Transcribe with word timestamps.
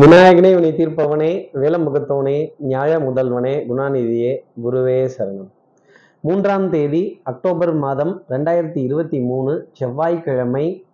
விநாயகனே 0.00 0.54
வினை 0.54 0.72
தீர்ப்பவனே 0.72 1.48
வேலமுகத்தவனே 1.54 2.52
நியாய 2.56 2.98
முதல்வனே 2.98 3.64
குணாநிதியே 3.68 4.30
குருவே 4.64 5.10
சரணம். 5.18 5.48
மூன்றாம் 6.20 6.70
தேதி 6.70 7.20
அக்டோபர் 7.22 7.74
மாதம் 7.74 8.22
ரெண்டாயிரத்தி 8.28 8.76
இருபத்தி 8.76 9.20
மூணு 9.20 9.68
செவ்வாய்க்கிழமை 9.72 10.84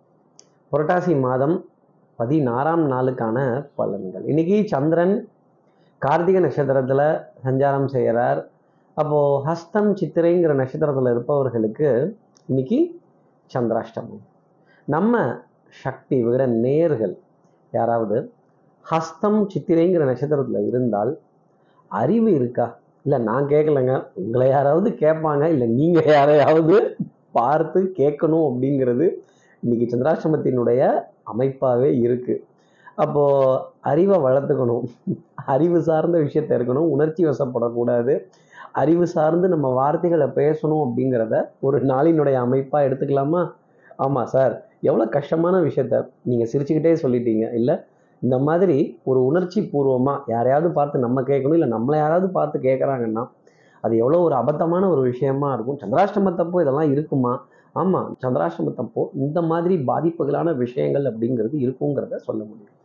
புரட்டாசி 0.71 1.19
மாதம் 1.19 1.65
பதினாறாம் 2.15 2.91
நாளுக்கான 2.91 3.67
பலன்கள். 3.77 4.25
இன்னைக்கு 4.25 4.67
சந்திரன் 4.67 5.27
கார்த்திகை 5.97 6.41
நட்சத்திரத்தில் 6.41 7.05
சஞ்சாரம் 7.45 7.85
செய்கிறார். 7.85 8.49
அப்போது 8.93 9.45
ஹஸ்தம் 9.45 9.93
சித்திரைங்கிற 10.01 10.53
நட்சத்திரத்தில் 10.53 11.11
இருப்பவர்களுக்கு 11.11 12.17
இன்னைக்கு 12.45 12.99
சந்திராஷ்டமம். 13.53 14.25
நம்ம 14.85 15.35
சக்தி 15.69 16.23
விட 16.23 16.47
நேர்கள் 16.47 17.15
யாராவது 17.71 18.31
ஹஸ்தம் 18.85 19.39
சித்திரைங்கிற 19.53 20.03
நட்சத்திரத்தில் 20.09 20.67
இருந்தால் 20.69 21.11
அறிவு 22.01 22.29
இருக்கா? 22.39 22.67
இல்லை 23.05 23.17
நான் 23.29 23.45
கேட்கலங்க 23.45 23.93
உங்களை 24.13 24.47
யாராவது 24.49 24.89
கேட்பாங்க 25.03 25.43
இல்லை 25.53 25.67
நீங்கள் 25.79 26.07
யாரையாவது 26.17 26.77
பார்த்து 27.37 27.79
கேட்கணும் 27.99 28.45
அப்படிங்கிறது 28.49 29.05
இன்னைக்கு 29.63 29.85
சந்திராசிரமத்தினுடைய 29.91 30.81
அமைப்பாகவே 31.31 31.89
இருக்குது 32.05 32.43
அப்போது 33.03 33.59
அறிவை 33.91 34.17
வளர்த்துக்கணும். 34.25 34.85
அறிவு 35.53 35.79
சார்ந்த 35.81 36.17
விஷயத்த 36.25 36.51
இருக்கணும். 36.57 36.87
உணர்ச்சி 36.95 37.21
வசப்படக்கூடாது. 37.25 38.13
அறிவு 38.81 39.05
சார்ந்து 39.07 39.47
நம்ம 39.53 39.67
வார்த்தைகளை 39.81 40.27
பேசணும் 40.39 40.83
அப்படிங்கிறத 40.85 41.35
ஒரு 41.67 41.77
நாளினுடைய 41.91 42.37
அமைப்பாக 42.45 42.87
எடுத்துக்கலாமா? 42.87 43.43
ஆமாம் 44.05 44.29
சார். 44.33 44.55
எவ்வளோ 44.89 45.05
கஷ்டமான 45.17 45.55
விஷயத்த 45.67 45.95
நீங்கள் 46.31 46.49
சிரிச்சுக்கிட்டே 46.51 46.93
சொல்லிட்டீங்க. 47.03 47.45
இல்லை 47.59 47.75
இந்த 48.21 48.35
மாதிரி 48.47 48.77
ஒரு 49.09 49.19
உணர்ச்சி 49.25 49.59
பூர்வமாக 49.71 50.31
யாரையாவது 50.33 50.69
பார்த்து 50.71 51.05
நம்ம 51.05 51.21
கேட்கணும் 51.21 51.57
இல்லை 51.57 51.69
நம்மளை 51.75 51.97
யாராவது 52.03 52.27
பார்த்து 52.37 52.57
கேட்குறாங்கன்னா 52.59 53.23
அது 53.83 53.93
எவ்வளோ 53.97 54.21
ஒரு 54.27 54.35
அபத்தமான 54.41 54.83
ஒரு 54.93 55.01
விஷயமா 55.01 55.49
இருக்கும். 55.53 55.79
சந்திராஷ்டமத்தப்போ 55.83 56.61
இதெல்லாம் 56.63 56.91
இருக்குமா? 56.95 57.33
ஆமாம் 57.75 58.09
சந்திராஷ்டமத்தப்போ 58.23 59.01
இந்த 59.25 59.39
மாதிரி 59.51 59.75
பாதிப்புகளான 59.89 60.55
விஷயங்கள் 60.63 61.05
அப்படிங்கிறது 61.11 61.55
இருக்குங்கிறத 61.65 62.17
சொல்ல 62.27 62.41
முடியும். 62.49 62.75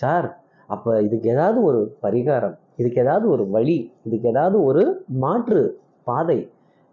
சார் 0.00 0.28
அப்போ 0.68 0.90
இதுக்கு 1.06 1.28
ஏதாவது 1.34 1.58
ஒரு 1.68 1.80
பரிகாரம் 2.04 2.56
இதுக்கு 2.76 3.00
ஏதாவது 3.04 3.26
ஒரு 3.34 3.44
வழி 3.56 3.78
இதுக்கு 4.08 4.28
ஏதாவது 4.28 4.56
ஒரு 4.68 4.82
மாற்று 5.22 5.62
பாதை 6.06 6.38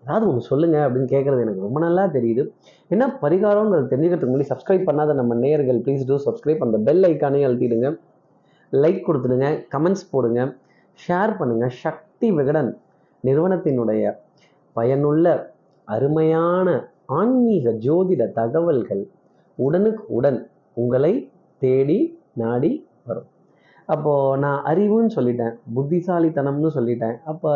ஏதாவது 0.08 0.26
ஒன்று 0.30 0.42
சொல்லுங்கள் 0.50 0.84
அப்படின்னு 0.88 1.10
கேட்குறது 1.14 1.44
எனக்கு 1.46 1.66
ரொம்ப 1.66 1.80
நல்லா 1.86 2.04
தெரியுது. 2.16 2.44
என்ன 2.94 3.06
பரிகாரங்கிறது 3.24 3.90
தெரிஞ்சுக்கிறதுக்கு 3.92 4.34
முன்னாடி 4.34 4.52
சப்ஸ்கிரைப் 4.52 4.86
பண்ணாத 4.90 5.14
நம்ம 5.20 5.36
நேயர்கள் 5.44 5.80
ப்ளீஸ் 5.86 6.06
டூ 6.10 6.18
சப்ஸ்கிரைப் 6.26 6.64
அந்த 6.66 6.78
பெல் 6.88 7.06
ஐக்கானே 7.10 7.42
அழுத்திடுங்க. 7.48 7.90
லைக் 8.74 9.02
கொடுத்துடுங்க 9.08 9.48
கமெண்ட்ஸ் 9.74 10.06
போடுங்க 10.14 10.42
ஷேர் 11.00 11.34
பண்ணுங்கள் 11.40 11.74
சக்தி 11.84 12.30
விகடன் 12.38 12.72
நிறுவனத்தினுடைய 13.24 14.14
பயனுள்ள 14.76 15.26
அருமையான 15.88 16.68
ஆன்மீக 17.20 17.72
ஜோதிட 17.86 18.24
தகவல்கள் 18.40 19.04
உடனுக்கு 19.58 20.04
உடன் 20.18 20.40
உங்களை 20.82 21.14
தேடி 21.62 22.00
நாடி 22.42 22.72
வரும். 23.08 23.30
அப்போது 23.94 24.40
நான் 24.44 24.60
அறிவுன்னு 24.72 25.16
சொல்லிட்டேன் 25.18 25.54
புத்திசாலித்தனம்னு 25.76 26.72
சொல்லிட்டேன். 26.78 27.16
அப்போ 27.32 27.52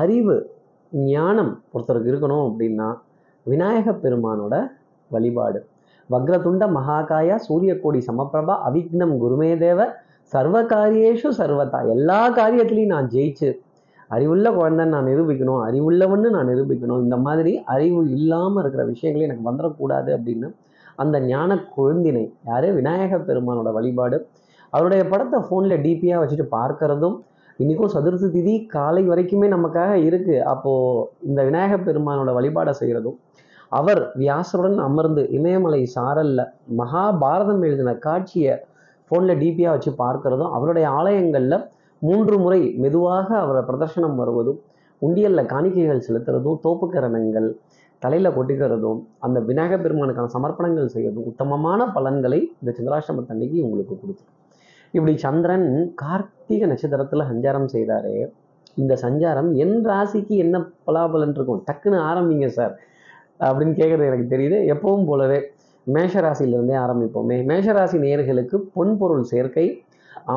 அறிவு 0.00 0.36
ஞானம் 0.92 1.52
ஒருத்தருக்கு 1.74 2.10
இருக்கணும் 2.12 2.44
அப்படின்னா 2.48 2.88
விநாயக 3.46 3.92
பெருமானோட 4.04 4.54
வழிபாடு. 5.10 5.58
வக்ரதுண்ட 6.10 6.64
மகாகாயா 6.76 7.36
சூரியகோடி 7.48 8.00
சமப்பிரபா 8.08 8.54
அவிக்னம் 8.68 9.14
குருமே 9.18 9.50
தேவ 9.58 9.80
சர்வ 10.32 10.56
காரியேஷு 10.72 11.28
சர்வதா. 11.40 11.78
எல்லா 11.94 12.20
காரியத்திலையும் 12.38 12.94
நான் 12.94 13.10
ஜெயிச்சு 13.14 13.48
அறிவுள்ள 14.10 14.46
குழந்தைன்னு 14.50 14.94
நான் 14.94 15.08
நிரூபிக்கணும் 15.10 15.62
அறிவுள்ளவன்னு 15.66 16.28
நான் 16.36 16.50
நிரூபிக்கணும் 16.52 17.02
இந்த 17.02 17.16
மாதிரி 17.16 17.52
அறிவு 17.74 18.00
இல்லாமல் 18.10 18.62
இருக்கிற 18.62 18.84
விஷயங்களே 18.92 19.26
எனக்கு 19.28 19.48
வந்துடக்கூடாது 19.50 20.10
அப்படின்னு 20.16 20.48
அந்த 20.96 21.16
ஞான 21.20 21.50
குழந்தினை 21.76 22.24
யார்? 22.48 22.66
விநாயக 22.78 23.18
பெருமானோட 23.28 23.72
வழிபாடு. 23.72 24.16
அவருடைய 24.72 25.02
படத்தை 25.12 25.38
ஃபோனில் 25.46 25.82
டிபியாக 25.84 26.20
வச்சுட்டு 26.22 26.46
பார்க்கறதும் 26.58 27.16
இன்றைக்கும் 27.60 27.90
சதுர்த்தி 27.92 28.28
திதி 28.28 28.52
காலை 28.66 29.00
வரைக்குமே 29.06 29.46
நமக்காக 29.48 29.96
இருக்குது 30.02 30.36
அப்போது 30.50 31.02
இந்த 31.26 31.40
விநாயக 31.44 31.74
பெருமானோட 31.80 32.30
வழிபாடை 32.36 32.72
செய்கிறதும் 32.78 33.16
அவர் 33.72 34.00
வியாசருடன் 34.14 34.78
அமர்ந்து 34.78 35.22
இமயமலை 35.30 35.80
சாரல்ல 35.94 36.40
மகாபாரதம் 36.78 37.60
எழுதின 37.62 37.94
காட்சியை 37.98 38.54
ஃபோனில் 39.10 39.38
டிபியாக 39.38 39.74
வச்சு 39.74 39.92
பார்க்கறதும் 39.96 40.52
அவருடைய 40.52 40.86
ஆலயங்களில் 40.92 41.58
மூன்று 42.02 42.38
முறை 42.38 42.60
மெதுவாக 42.78 43.28
அவரை 43.38 43.62
பிரதர்ஷனம் 43.62 44.16
வருவதும் 44.16 44.60
உண்டியலில் 45.02 45.46
காணிக்கைகள் 45.46 46.04
செலுத்துறதும் 46.06 46.60
தோப்புக்கரணங்கள் 46.64 47.48
தலையில் 48.02 48.34
கொட்டிக்கிறதும் 48.34 49.00
அந்த 49.20 49.38
விநாயக 49.44 49.78
பெருமானுக்கான 49.78 50.32
சமர்ப்பணங்கள் 50.32 50.92
செய்யறதும் 50.92 51.26
உத்தமமான 51.26 51.90
பலன்களை 51.92 52.40
இந்த 52.60 52.72
சந்திராஷ்டமத்தன்னைக்கு 52.72 53.58
உங்களுக்கு 53.62 53.96
கொடுத்துரும் 53.96 54.36
இப்படி 54.94 55.12
சந்திரன் 55.16 55.68
கார்த்திகை 55.94 56.66
நட்சத்திரத்தில் 56.68 57.28
சஞ்சாரம் 57.30 57.68
செய்கிறாரு 57.74 58.14
இந்த 58.76 58.94
சஞ்சாரம் 59.02 59.50
என் 59.62 59.76
ராசிக்கு 59.86 60.34
என்ன 60.44 60.56
பலாபலன் 60.86 61.34
இருக்கும்? 61.36 61.62
டக்குன்னு 61.68 61.98
ஆரம்பிங்க 62.10 62.46
சார். 62.58 62.74
அப்படின்னு 63.40 63.74
கேட்குறது 63.74 64.08
எனக்கு 64.10 64.26
தெரியுது. 64.34 64.58
எப்பவும் 64.74 65.06
போலவே 65.06 65.38
மேஷராசியிலிருந்தே 65.86 66.76
ஆரம்பிப்போமே. 66.84 67.36
மேஷராசி 67.50 67.98
நேர்களுக்கு 67.98 68.56
பொன்பொருள் 68.76 69.24
சேர்க்கை 69.32 69.66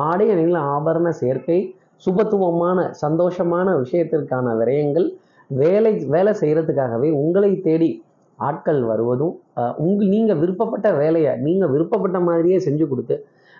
ஆடை 0.08 0.26
அணிகள் 0.30 0.58
ஆபரண 0.74 1.08
சேர்க்கை 1.22 1.58
சுபத்துவமான 2.02 2.78
சந்தோஷமான 3.02 3.68
விஷயத்திற்கான 3.82 4.46
விரயங்கள் 4.60 5.06
வேலை 5.50 5.92
வேலை 6.04 6.32
செய்கிறதுக்காகவே 6.40 7.08
உங்களை 7.12 7.50
தேடி 7.60 7.90
ஆட்கள் 8.38 8.80
வருவதும் 8.82 9.34
உங்கள் 9.76 10.08
நீங்கள் 10.08 10.38
விருப்பப்பட்ட 10.38 10.88
வேலையை 10.96 11.32
நீங்கள் 11.36 11.68
விருப்பப்பட்ட 11.68 12.18
மாதிரியே 12.20 12.58
செஞ்சு 12.58 12.84
கொடுத்து 12.88 13.16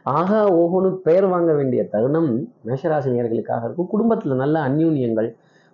ஆகா 0.06 0.38
ஓஹோன்னு 0.60 0.88
பெயர் 1.06 1.26
வாங்க 1.26 1.50
வேண்டிய 1.54 1.82
தருணம் 1.92 2.30
மேஷராசி 2.66 3.10
நேர்களுக்காக 3.14 3.62
இருக்கும். 3.64 3.88
குடும்பத்தில் 3.92 4.40
நல்ல 4.42 4.56
அந்யூன்யங்கள் 4.68 5.28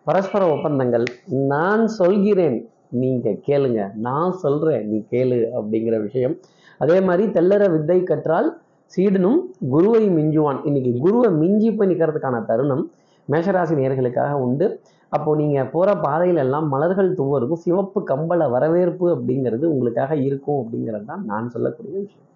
பரஸ்பர 0.07 0.43
ஒப்பந்தங்கள். 0.49 1.07
நான் 1.53 1.83
சொல்கிறேன் 1.87 2.59
நீங்கள் 2.91 3.41
கேளுங்க. 3.49 3.81
நான் 3.97 4.33
சொல்கிறேன் 4.33 4.85
நீ 4.91 4.99
கேளு 5.13 5.39
அப்படிங்கிற 5.59 5.97
விஷயம். 6.03 6.37
அதே 6.79 7.01
மாதிரி 7.01 7.25
தெல்லற 7.37 7.65
வித்தை 7.71 7.99
கற்றால் 8.03 8.49
சீடனும் 8.93 9.41
குருவை 9.75 10.05
மிஞ்சுவான். 10.19 10.61
இன்னைக்கு 10.65 10.93
குருவை 10.99 11.29
மிஞ்சி 11.43 11.71
போய் 11.73 11.91
நிற்கிறதுக்கான 11.93 12.45
தருணம் 12.47 12.85
மேஷராசி 13.29 13.75
நேர்களுக்காக 13.83 14.33
உண்டு. 14.47 14.81
அப்போ 15.09 15.31
நீங்கள் 15.35 15.71
போகிற 15.75 15.91
பாதையில 16.07 16.45
எல்லாம் 16.47 16.69
மலர்கள் 16.69 17.17
துவருக்கும். 17.21 17.63
சிவப்பு 17.67 18.01
கம்பள 18.11 18.51
வரவேற்பு 18.51 19.07
அப்படிங்கிறது 19.17 19.65
உங்களுக்காக 19.75 20.17
இருக்கும் 20.17 20.61
அப்படிங்கிறது 20.63 21.05
தான் 21.05 21.25
நான் 21.25 21.49
சொல்லக்கூடிய 21.49 21.95
விஷயம். 21.99 22.27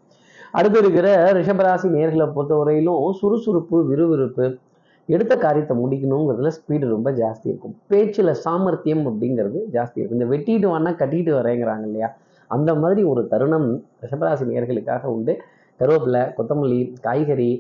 அடுத்து 0.54 0.78
இருக்கிற 0.78 1.08
ரிஷபராசி 1.32 1.88
நேர்களை 1.96 2.26
பொறுத்தவரையிலும் 2.36 3.12
சுறுசுறுப்பு 3.20 3.78
விறுவிறுப்பு 3.86 4.46
எடுத்த 5.06 5.36
காரியத்தை 5.36 5.74
முடிக்கணுங்கிறதுல 5.76 6.50
ஸ்பீடு 6.56 6.86
ரொம்ப 6.88 7.08
ஜாஸ்தி 7.12 7.46
இருக்கும். 7.50 7.74
பேச்சில் 7.86 8.32
சாமர்த்தியம் 8.44 9.02
அப்படிங்கிறது 9.06 9.58
ஜாஸ்தி 9.72 9.98
இருக்கும். 10.00 10.18
இந்த 10.18 10.28
வெட்டிட்டு 10.34 10.66
வானா 10.72 10.92
கட்டிட்டு 11.00 11.32
வரேங்கிறாங்க 11.38 11.82
இல்லையா? 11.82 12.08
அந்த 12.50 12.74
மாதிரி 12.74 13.02
ஒரு 13.12 13.22
தருணம் 13.28 13.68
ரிஷபராசி 14.02 14.44
நேர்களுக்காக 14.52 15.04
உண்டு. 15.16 15.34
கருவேப்பிலை 15.80 16.22
கொத்தமல்லி 16.38 16.80
காய்கறி 17.00 17.50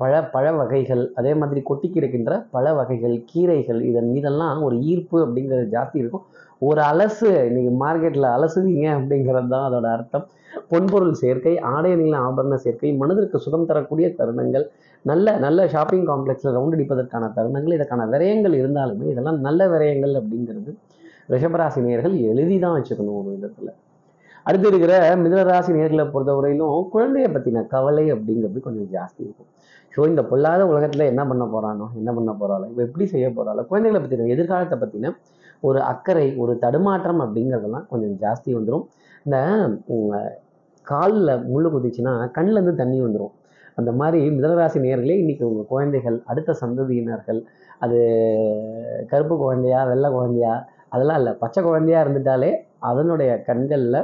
பழ 0.00 0.12
பழ 0.34 0.46
வகைகள் 0.58 1.02
அதே 1.20 1.32
மாதிரி 1.40 1.60
கொட்டி 1.68 1.88
கிடக்கின்ற 1.88 2.32
பழ 2.54 2.66
வகைகள் 2.78 3.16
கீரைகள் 3.30 3.80
இதன் 3.90 4.10
மீதெல்லாம் 4.12 4.60
ஒரு 4.66 4.76
ஈர்ப்பு 4.90 5.16
அப்படிங்கிறது 5.24 5.66
ஜாஸ்தி 5.74 5.96
இருக்கும். 6.02 6.24
ஒரு 6.68 6.80
அலசு 6.90 7.28
இன்னைக்கு 7.48 7.72
மார்க்கெட்டில் 7.82 8.28
அலசுவீங்க 8.36 8.86
அப்படிங்கிறது 8.98 9.50
தான் 9.54 9.66
அதோட 9.68 9.88
அர்த்தம். 9.96 10.24
பொன்பொருள் 10.70 11.18
சேர்க்கை 11.22 11.52
ஆடை 11.72 11.90
அணில 11.96 12.16
ஆபரண 12.28 12.54
சேர்க்கை 12.64 12.90
மனதிற்கு 13.02 13.38
சுகம் 13.46 13.68
தரக்கூடிய 13.70 14.06
தருணங்கள் 14.20 14.64
நல்ல 15.04 15.36
நல்ல 15.44 15.66
ஷாப்பிங் 15.74 16.06
காம்ப்ளெக்ஸில் 16.10 16.54
ரவுண்ட் 16.56 16.76
அடிப்பதற்கான 16.76 17.28
தருணங்கள் 17.36 17.76
இதற்கான 17.76 18.06
விரயங்கள் 18.14 18.56
இருந்தாலுமே 18.60 19.06
இதெல்லாம் 19.12 19.40
நல்ல 19.48 19.68
விரயங்கள் 19.74 20.14
அப்படிங்கிறது 20.20 20.72
ரிஷபராசி 21.34 21.80
நேர்கள் 21.86 22.16
எழுதி 22.32 22.56
தான் 22.64 22.76
வச்சுக்கணும் 22.78 23.18
ஒரு 23.20 23.30
விதத்தில். 23.36 23.70
அடுத்து 24.48 24.68
இருக்கிற 24.70 24.92
மிதனராசி 25.22 25.70
நேர்களை 25.78 26.04
பொறுத்தவரையிலும் 26.14 26.76
குழந்தைய 26.94 27.28
பற்றின 27.34 27.64
கவலை 27.74 28.04
அப்படிங்கிறது 28.14 28.60
கொஞ்சம் 28.66 28.88
ஜாஸ்தி 28.96 29.20
இருக்கும். 29.26 29.48
ஸோ 29.92 30.00
இந்த 30.10 30.22
பொல்லாத 30.30 30.62
உலகத்தில் 30.70 31.10
என்ன 31.12 31.22
பண்ண 31.30 31.44
போகிறானோ 31.54 31.86
என்ன 32.00 32.10
பண்ண 32.16 32.30
போகிறாளோ 32.40 32.66
இப்போ 32.70 32.82
எப்படி 32.86 33.04
செய்ய 33.14 33.26
போகிறாளோ 33.36 33.62
குழந்தைகளை 33.70 34.00
பற்றின 34.02 34.28
எதிர்காலத்தை 34.34 34.76
பற்றின 34.82 35.12
ஒரு 35.68 35.78
அக்கறை 35.92 36.26
ஒரு 36.42 36.52
தடுமாற்றம் 36.64 37.22
அப்படிங்கிறதெல்லாம் 37.24 37.86
கொஞ்சம் 37.92 38.14
ஜாஸ்தி 38.24 38.50
வந்துடும் 38.58 38.84
இந்த 39.26 39.38
காலில் 40.86 41.32
முள் 41.52 41.72
குதிச்சுன்னா 41.74 42.12
கண்ணிலேருந்து 42.36 42.74
தண்ணி 42.82 42.98
வந்துடும் 43.06 43.34
அந்த 43.78 43.90
மாதிரி 44.00 44.20
மிதனராசி 44.36 44.78
நேர்களே 44.84 45.16
இன்றைக்கி 45.22 45.44
உங்கள் 45.48 45.70
குழந்தைகள் 45.72 46.16
அடுத்த 46.30 46.54
சந்ததியினர்கள் 46.62 47.40
அது 47.84 47.98
கருப்பு 49.10 49.34
குழந்தையா 49.42 49.80
வெள்ளை 49.90 50.08
குழந்தையா 50.16 50.54
அதெல்லாம் 50.94 51.18
இல்லை. 51.20 51.32
பச்சை 51.42 51.60
குழந்தையா 51.66 51.98
இருந்துட்டாலே 52.04 52.50
அதனுடைய 52.90 53.30
கண்களில் 53.48 54.00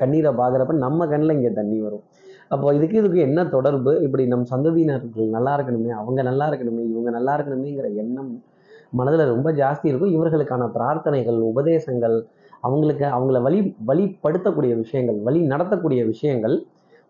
கண்ணீரை 0.00 0.30
பார்க்குறப்ப 0.40 0.76
நம்ம 0.86 1.06
கண்ணில் 1.12 1.36
இங்கே 1.36 1.52
தண்ணி 1.60 1.78
வரும். 1.86 2.04
அப்போ 2.54 2.74
இதுக்கு 2.78 2.96
இதுக்கு 3.02 3.20
என்ன 3.28 3.40
தொடர்பு? 3.54 3.92
இப்படி 4.06 4.24
நம் 4.32 4.46
சந்ததியினர்கள் 4.54 5.34
நல்லா 5.36 5.52
இருக்கணுமே 5.56 5.92
அவங்க 6.00 6.20
நல்லா 6.30 6.46
இருக்கணுமே 6.50 6.82
இவங்க 6.92 7.10
நல்லா 7.18 7.32
இருக்கணுமேங்கிற 7.36 7.88
எண்ணம் 8.02 8.32
மனதில் 8.98 9.32
ரொம்ப 9.34 9.48
ஜாஸ்தி 9.60 9.86
இருக்கும். 9.90 10.14
இவர்களுக்கான 10.16 10.68
பிரார்த்தனைகள் 10.76 11.38
உபதேசங்கள் 11.50 12.16
அவங்களுக்கு 12.66 13.06
அவங்கள 13.16 13.38
வழி 13.46 13.58
வழிப்படுத்தக்கூடிய 13.88 14.74
விஷயங்கள் 14.82 15.18
வழி 15.26 15.40
நடத்தக்கூடிய 15.52 16.02
விஷயங்கள் 16.12 16.56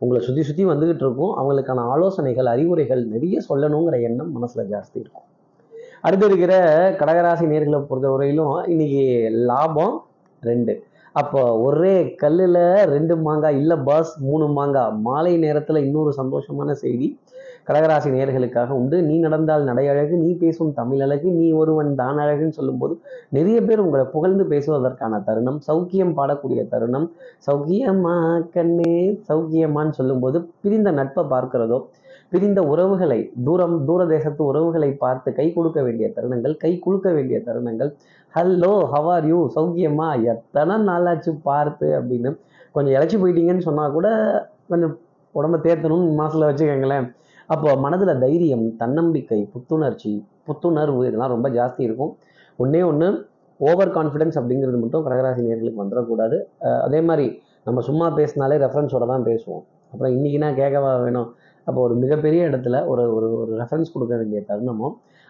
உங்களை 0.02 0.20
சுற்றி 0.26 0.42
சுற்றி 0.46 0.64
வந்துக்கிட்டு 0.70 1.04
இருக்கும். 1.06 1.34
அவங்களுக்கான 1.40 1.84
ஆலோசனைகள் 1.92 2.48
அறிவுரைகள் 2.54 3.02
நிறைய 3.12 3.36
சொல்லணுங்கிற 3.48 3.98
எண்ணம் 4.08 4.32
மனசில் 4.36 4.70
ஜாஸ்தி 4.72 4.98
இருக்கும். 5.02 5.26
அடுத்து 6.06 6.26
இருக்கிற 6.30 6.54
கடகராசி 7.00 7.44
நேர்களை 7.52 7.78
பொறுத்தவரையிலும் 7.90 8.56
இன்னைக்கு 8.72 9.04
லாபம் 9.50 9.94
ரெண்டு. 10.48 10.74
அப்போ 11.14 11.40
ஒரே 11.66 11.94
கல்லில் 12.22 12.62
ரெண்டு 12.92 13.14
மாங்காய் 13.16 13.58
இல்லை 13.60 13.76
பாஸ் 13.88 14.12
மூணு 14.28 14.46
மாங்காய் 14.48 14.96
மாலை 15.06 15.32
நேரத்தில் 15.44 15.84
இன்னொரு 15.86 16.12
சந்தோஷமான 16.20 16.70
செய்தி. 16.84 17.08
கடகராசி 17.68 18.08
நேர்களுக்காக 18.14 18.70
உண்டு. 18.78 18.96
நீ 19.02 19.14
நடந்தால் 19.18 19.62
நடை 19.62 19.84
அழகு 19.88 20.14
நீ 20.16 20.30
பேசும் 20.42 20.72
தமிழ் 20.72 21.02
அழகு 21.06 21.28
நீ 21.30 21.46
ஒருவன் 21.52 21.92
தான் 21.94 22.18
அழகுன்னு 22.24 22.58
சொல்லும்போது 22.58 22.94
நிறைய 23.36 23.58
பேர் 23.62 23.82
உங்களை 23.84 24.04
புகழ்ந்து 24.14 24.44
பேசுவதற்கான 24.44 25.22
தருணம் 25.28 25.60
சௌக்கியம் 25.68 26.16
பாடக்கூடிய 26.18 26.62
தருணம். 26.68 27.06
சௌக்கியமா 27.46 28.16
கண்ணே 28.56 28.96
சௌக்கியமான்னு 29.28 29.98
சொல்லும்போது 30.00 30.40
பிரிந்த 30.62 30.90
நட்பை 30.90 31.24
பார்க்கிறதோ 31.34 31.78
பிரிந்த 32.34 32.60
உறவுகளை 32.70 33.18
தூரம் 33.46 33.74
தூர 33.88 34.02
தேசத்து 34.12 34.42
உறவுகளை 34.50 34.88
பார்த்து 35.02 35.28
கை 35.36 35.44
கொடுக்க 35.56 35.78
வேண்டிய 35.86 36.06
தருணங்கள் 36.14 36.54
கை 36.62 36.70
குலுக்க 36.84 37.08
வேண்டிய 37.16 37.36
தருணங்கள். 37.48 37.90
ஹலோ 38.36 38.70
ஹவார் 38.92 39.26
யூ 39.32 39.40
சௌக்கியமா? 39.56 40.08
எத்தனை 40.32 40.76
நாளாச்சு 40.88 41.32
பார்த்து? 41.48 41.88
அப்படின்னு 41.98 42.30
கொஞ்சம் 42.76 42.94
இழைச்சி 42.96 43.18
போயிட்டீங்கன்னு 43.22 43.66
சொன்னால் 43.68 43.94
கூட 43.96 44.08
கொஞ்சம் 44.72 44.94
உடம்ப 45.34 45.60
தேர்த்தணும்னு 45.66 46.16
மனசில் 46.20 46.48
வச்சுக்கோங்களேன். 46.48 47.06
அப்போ 47.54 47.68
மனதில் 47.84 48.20
தைரியம் 48.24 48.66
தன்னம்பிக்கை 48.82 49.40
புத்துணர்ச்சி 49.54 50.14
புத்துணர்வு 50.48 51.04
இதெல்லாம் 51.08 51.34
ரொம்ப 51.34 51.48
ஜாஸ்தி 51.58 51.82
இருக்கும். 51.88 52.12
ஒன்றே 52.62 52.82
ஒன்று 52.90 53.08
ஓவர் 53.60 53.94
கான்ஃபிடென்ஸ் 53.98 54.38
அப்படிங்கிறது 54.40 54.82
மட்டும் 54.82 55.06
கடகராசி 55.06 55.46
நேர்களுக்கு 55.48 55.82
வந்துடக்கூடாது. 55.84 56.38
அதே 56.86 57.02
மாதிரி 57.10 57.28
நம்ம 57.68 57.80
சும்மா 57.90 58.08
பேசினாலே 58.18 58.58
ரெஃபரன்ஸோட 58.66 59.04
தான் 59.14 59.28
பேசுவோம். 59.30 59.64
அப்புறம் 59.92 60.14
இன்றைக்கினா 60.16 60.48
கேட்கவா 60.60 60.92
வேணும்? 61.06 61.28
அப்போ 61.68 61.78
ஒரு 61.86 61.94
மிகப்பெரிய 62.02 62.40
இடத்துல 62.50 62.78
ஒரு 62.92 63.02
ஒரு 63.16 63.28
ஒரு 63.42 63.52
ரெஃபரன்ஸ் 63.60 63.94
கொடுக்க 63.94 64.14
வேண்டிய 64.20 64.40
தருணமோ 64.48 64.88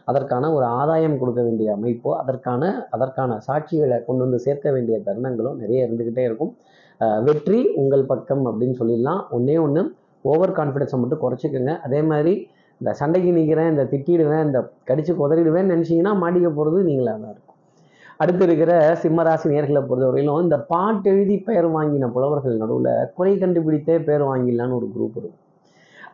அதற்கான 0.09 0.51
ஒரு 0.57 0.65
ஆதாயம் 0.81 1.19
கொடுக்க 1.21 1.41
வேண்டிய 1.47 1.69
அமைப்போ 1.77 2.11
அதற்கான 2.23 2.73
அதற்கான 2.95 3.37
சாட்சிகளை 3.47 3.99
கொண்டு 4.09 4.23
வந்து 4.25 4.39
சேர்க்க 4.47 4.73
வேண்டிய 4.77 4.97
தருணங்களும் 5.07 5.61
நிறைய 5.63 5.87
இருந்துக்கிட்டே 5.87 6.25
இருக்கும். 6.29 6.53
வெற்றி 7.29 7.61
உங்கள் 7.83 8.05
பக்கம் 8.11 8.43
அப்படின்னு 8.51 8.77
சொல்லிடலாம். 8.81 9.23
ஒன்றே 9.37 9.57
ஒன்று 9.67 9.83
ஓவர் 10.33 10.57
கான்ஃபிடென்ஸை 10.59 10.99
மட்டும் 11.01 11.23
குறைச்சிக்கோங்க. 11.23 11.73
அதே 11.87 12.01
மாதிரி 12.11 12.35
இந்த 12.81 12.93
சண்டைக்கு 13.01 13.31
நிற்கிறேன் 13.39 13.71
இந்த 13.73 13.85
திட்டிடுவேன் 13.93 14.45
இந்த 14.49 14.61
கடிச்சு 14.89 15.13
குதறிடுவேன் 15.21 15.73
நினச்சிங்கன்னா 15.73 16.13
மாட்டிக்க 16.23 16.49
போகிறது 16.59 16.79
நீங்களாக 16.89 17.17
தான் 17.23 17.33
இருக்கும். 17.35 17.59
அடுத்து 18.23 18.45
இருக்கிற 18.49 18.73
சிம்மராசி 19.03 19.47
நேர்களை 19.53 19.83
பொறுத்தவரையிலும் 19.89 20.45
இந்த 20.47 20.57
பாட்டு 20.73 21.09
எழுதி 21.13 21.37
பெயர் 21.49 21.69
வாங்கின 21.77 22.11
புலவர்கள் 22.17 22.61
நடுவில் 22.63 22.93
குறை 23.17 23.33
கண்டுபிடித்தே 23.43 23.97
பெயர் 24.09 24.25
வாங்கிடலான்னு 24.31 24.79
ஒரு 24.81 24.89
குரூப் 24.95 25.17
இருக்கும். 25.21 25.41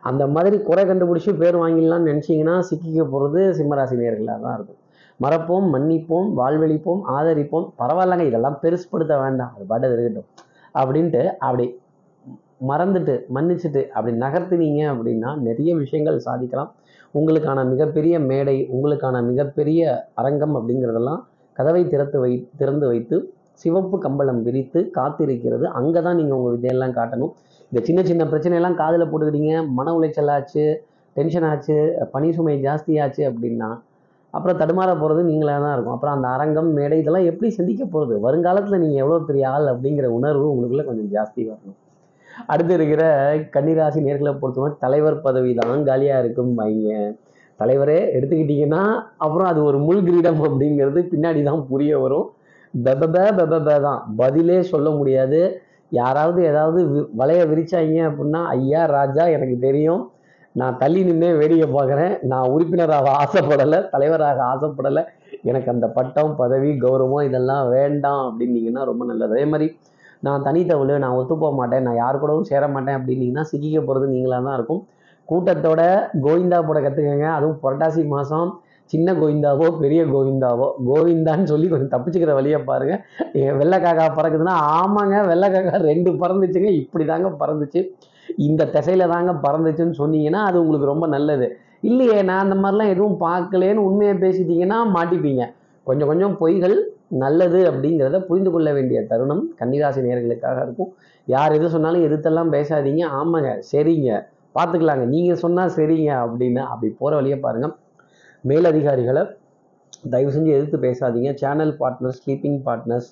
அந்த 0.09 0.23
மாதிரி 0.27 0.57
குறை 0.61 0.83
கண்டுபிடிச்சி 0.85 1.31
பேர் 1.41 1.55
வாங்கிடலாம்னு 1.55 2.09
நினச்சிங்கன்னா 2.11 2.55
சிக்கிக்க 2.69 3.03
போகிறது 3.03 3.41
சிம்மராசி 3.57 3.95
நேர்களாக 4.01 4.39
தான் 4.45 4.55
இருக்கும். 4.57 4.79
மறப்போம் 5.19 5.67
மன்னிப்போம் 5.73 6.29
வாழ்வெளிப்போம் 6.39 7.01
ஆதரிப்போம். 7.17 7.67
பரவாயில்லங்க 7.81 8.25
இதெல்லாம் 8.29 8.57
பெருசுப்படுத்த 8.63 9.15
வேண்டாம். 9.23 9.51
அது 9.55 9.65
பாட்டு 9.71 9.93
இருக்கட்டும். 9.95 10.27
அப்படின்ட்டு 10.75 11.21
அப்படி 11.45 11.65
மறந்துட்டு 12.69 13.13
மன்னிச்சுட்டு 13.35 13.81
அப்படி 13.89 14.11
நகர்த்துனீங்க 14.23 14.81
அப்படின்னா 14.93 15.29
நிறைய 15.47 15.71
விஷயங்கள் 15.75 16.25
சாதிக்கலாம். 16.27 16.71
உங்களுக்கான 17.13 17.63
மிகப்பெரிய 17.69 18.15
மேடை 18.19 18.57
உங்களுக்கான 18.75 19.21
மிகப்பெரிய 19.29 19.81
அரங்கம் 20.13 20.55
அப்படிங்கிறதெல்லாம் 20.57 21.21
கதவை 21.57 21.81
திறத்து 21.93 22.17
வை 22.19 22.31
திறந்து 22.59 22.85
வைத்து 22.87 23.17
சிவப்பு 23.63 23.97
கம்பளம் 24.05 24.41
விரித்து 24.47 24.79
காத்திருக்கிறது. 24.97 25.65
அங்கே 25.79 26.01
தான் 26.07 26.17
நீங்கள் 26.19 26.37
உங்கள் 26.39 26.55
விதையெல்லாம் 26.55 26.95
காட்டணும். 26.99 27.33
இந்த 27.71 27.81
சின்ன 27.87 27.99
சின்ன 28.09 28.23
பிரச்சனையெல்லாம் 28.31 28.79
காதில் 28.81 29.09
போட்டுக்கிட்டீங்க. 29.11 29.53
மன 29.77 29.93
உளைச்சல் 29.97 30.33
ஆச்சு 30.35 30.65
டென்ஷன் 31.15 31.47
ஆச்சு 31.51 31.77
பனி 32.13 32.29
சுமை 32.35 32.55
ஜாஸ்தியாச்சு 32.65 33.23
அப்படின்னா 33.29 33.69
அப்புறம் 34.33 34.59
தடுமாற 34.59 34.89
போகிறது 34.99 35.21
நீங்களாக 35.29 35.59
தான் 35.63 35.73
இருக்கும். 35.75 35.95
அப்புறம் 35.95 36.15
அந்த 36.17 36.27
அரங்கம் 36.35 36.69
மேடை 36.77 36.97
இதெல்லாம் 37.01 37.27
எப்படி 37.31 37.47
சிந்திக்க 37.57 37.83
போகிறது 37.93 38.15
வருங்காலத்தில் 38.25 38.81
நீங்கள் 38.83 39.01
எவ்வளோ 39.03 39.17
பெரிய 39.29 39.45
ஆள் 39.53 39.67
அப்படிங்கிற 39.71 40.09
உணர்வு 40.17 40.45
உங்களுக்குள்ளே 40.51 40.85
கொஞ்சம் 40.89 41.09
ஜாஸ்தி 41.15 41.41
வரணும். 41.49 41.77
அடுத்து 42.51 42.73
இருக்கிற 42.77 43.03
கன்னிராசி 43.55 43.99
நேர்களை 44.05 44.31
பொறுத்தவரை 44.41 44.73
தலைவர் 44.83 45.17
பதவி 45.25 45.51
தான் 45.59 45.83
காலியாக 45.89 46.21
இருக்கும் 46.23 46.51
வைங்க 46.59 46.91
தலைவரே 47.59 47.97
எடுத்துக்கிட்டிங்கன்னா 48.17 48.83
அப்புறம் 49.25 49.49
அது 49.49 49.59
ஒரு 49.69 49.79
முள் 49.87 50.03
கிரீடம் 50.07 50.39
அப்படிங்கிறது 50.47 51.01
பின்னாடி 51.11 51.41
தான் 51.49 51.65
புரிய 51.71 51.99
வரும். 52.03 52.27
பெபப 52.73 53.15
பெபப 53.39 53.79
தான். 53.87 53.99
பதிலே 54.17 54.57
சொல்ல 54.71 54.89
முடியாது. 54.89 55.39
யாராவது 55.91 56.39
ஏதாவது 56.51 56.81
வலைய 57.21 57.41
விரிச்சாங்க 57.51 57.95
அப்படின்னா 58.09 58.41
ஐயா 58.55 58.81
ராஜா 58.97 59.23
எனக்கு 59.35 59.57
தெரியும். 59.59 60.03
நான் 60.55 60.77
தள்ளி 60.77 61.01
நின்று 61.03 61.27
வேடிக்கை 61.39 61.67
பார்க்குறேன். 61.75 62.13
நான் 62.31 62.51
உறுப்பினராக 62.53 63.09
ஆசைப்படலை 63.23 63.79
தலைவராக 63.93 64.39
ஆசைப்படலை. 64.53 65.03
எனக்கு 65.43 65.69
அந்த 65.71 65.87
பட்டம் 65.87 66.31
பதவி 66.35 66.71
கௌரவம் 66.85 67.27
இதெல்லாம் 67.29 67.69
வேண்டாம் 67.69 68.23
அப்படின்னீங்கன்னா 68.29 68.83
ரொம்ப 68.89 69.05
நல்லது. 69.05 69.33
அதே 69.35 69.45
மாதிரி 69.45 69.67
நான் 70.27 70.43
தனித்தவள் 70.47 71.03
நான் 71.03 71.17
ஒத்து 71.19 71.35
போக 71.43 71.53
மாட்டேன். 71.59 71.85
நான் 71.87 71.95
யார் 71.95 72.19
கூடவும் 72.19 72.49
சேர 72.51 72.63
மாட்டேன் 72.67 72.97
அப்படின்னீங்கன்னா 72.97 73.45
சிக்கிக்க 73.51 73.79
போகிறது 73.85 74.13
நீங்களாக 74.13 74.43
தான் 74.47 74.57
இருக்கும். 74.59 74.81
கூட்டத்தோட 75.29 75.81
கோவிந்தா 76.25 76.59
போட 76.67 76.79
கற்றுக்கங்க 76.79 77.27
அதுவும் 77.37 77.59
புரட்டாசி 77.63 78.01
மாதம் 78.15 78.49
சின்ன 78.91 79.13
கோவிந்தாவோ 79.19 79.67
பெரிய 79.81 80.01
கோவிந்தாவோ 80.13 80.67
கோவிந்தான்னு 80.89 81.45
சொல்லி 81.51 81.67
கொஞ்சம் 81.71 81.91
தப்பிச்சுக்கிற 81.93 82.33
வழியை 82.39 82.59
பாருங்கள் 82.69 83.55
வெள்ளைக்காக்கா 83.61 84.05
பறக்குதுன்னா 84.19 84.55
ஆமாங்க 84.77 85.17
வெள்ளைக்காக்கா 85.31 85.77
ரெண்டு 85.89 86.11
பறந்துச்சுங்க 86.23 86.71
இப்படி 86.81 87.05
தாங்க 87.11 87.29
பறந்துச்சு. 87.41 87.81
இந்த 88.47 88.63
திசையில 88.75 89.07
தாங்க 89.13 89.31
பறந்துச்சுன்னு 89.45 89.95
சொன்னீங்கன்னா 90.01 90.41
அது 90.49 90.57
உங்களுக்கு 90.63 90.91
ரொம்ப 90.91 91.05
நல்லது. 91.15 91.47
இல்லையே 91.89 92.17
நான் 92.29 92.43
அந்த 92.45 92.55
மாதிரிலாம் 92.63 92.91
எதுவும் 92.93 93.17
பார்க்கலேன்னு 93.27 93.85
உண்மையை 93.89 94.15
பேசிட்டீங்கன்னா 94.23 94.77
மாட்டிப்பீங்க. 94.95 95.45
கொஞ்சம் 95.87 96.09
கொஞ்சம் 96.11 96.35
பொய்கள் 96.41 96.75
நல்லது 97.23 97.59
அப்படிங்கிறத 97.69 98.17
புரிந்து 98.27 98.51
கொள்ள 98.53 98.69
வேண்டிய 98.77 98.99
தருணம் 99.11 99.41
கன்னிராசி 99.59 100.01
நேர்களுக்காக 100.05 100.59
இருக்கும். 100.65 100.91
யார் 101.27 101.55
எது 101.57 101.73
சொன்னாலும் 101.75 102.05
எதிர்த்தெல்லாம் 102.07 102.51
பேசாதீங்க. 102.55 103.03
ஆமாங்க 103.19 103.51
சரிங்க. 103.71 104.11
பார்த்துக்கலாங்க. 104.57 105.05
நீங்கள் 105.13 105.41
சொன்னால் 105.43 105.73
சரிங்க 105.77 106.11
அப்படின்னு 106.25 106.61
அப்படி 106.71 106.89
போகிற 107.01 107.15
வழியை 107.19 107.39
பாருங்கள் 107.45 107.73
மேலதிகாரிகளை 108.43 109.23
தயவு 110.09 110.31
செஞ்சு 110.31 110.51
எதிர்த்து 110.57 110.77
பேசாதீங்க. 110.77 111.33
சேனல் 111.33 111.73
பார்ட்னர்ஸ் 111.79 112.19
ஸ்லீப்பிங் 112.25 112.59
பார்ட்னர்ஸ் 112.65 113.09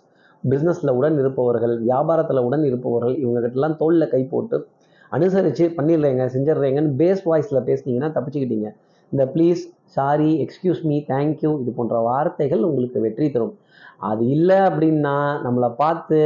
பிஸ்னஸில் 0.49 0.89
உடன் 0.89 1.17
இருப்பவர்கள் 1.19 1.83
வியாபாரத்தில் 1.83 2.39
உடன் 2.39 2.63
இருப்பவர்கள் 2.63 3.15
இவங்ககிட்டலாம் 3.15 3.75
தோளில் 3.75 4.07
கை 4.07 4.23
போட்டு 4.23 4.67
அனுசரித்து 5.09 5.65
பண்ணிடுறேங்க 5.67 6.23
செஞ்சிடுறேங்கன்னு 6.35 6.91
பேஸ் 6.97 7.21
வாய்ஸில் 7.25 7.65
பேசுனீங்கன்னா 7.65 8.09
தப்பிச்சுக்கிட்டீங்க. 8.15 8.69
இந்த 9.11 9.25
please 9.25 9.61
sorry 9.85 10.45
excuse 10.45 10.81
me 10.83 11.05
thank you 11.07 11.61
இது 11.61 11.71
போன்ற 11.71 11.99
வார்த்தைகள் 11.99 12.63
உங்களுக்கு 12.63 12.99
வெற்றி 12.99 13.31
தரும். 13.31 13.57
அது 13.97 14.27
இல்லை 14.27 14.55
அப்படின்னா 14.55 15.15
நம்மளை 15.45 15.75
பார்த்து 15.75 16.19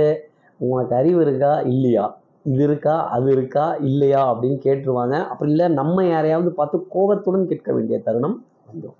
உனக்கு 0.57 0.95
அறிவு 0.95 1.21
இருக்கா? 1.21 1.59
இல்லையா? 1.59 2.19
இது 2.43 2.63
இருக்கா? 2.63 3.09
அது 3.09 3.31
இருக்கா? 3.31 3.75
இல்லையா? 3.75 4.33
அப்படின்னு 4.33 4.59
கேட்டுருவாங்க. 4.63 5.27
அப்படி 5.27 5.51
இல்லை 5.51 5.67
நம்ம 5.67 6.05
யாரையாவது 6.05 6.51
பார்த்து 6.51 6.87
கோபத்துடன் 6.87 7.47
கேட்க 7.47 7.73
வேண்டிய 7.73 7.99
தருணம் 7.99 8.45
வந்துடும் 8.73 8.99